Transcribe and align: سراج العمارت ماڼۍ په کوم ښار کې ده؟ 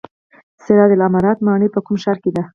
سراج 0.63 0.91
العمارت 0.97 1.37
ماڼۍ 1.45 1.67
په 1.73 1.79
کوم 1.85 1.95
ښار 2.03 2.17
کې 2.23 2.31
ده؟ 2.35 2.43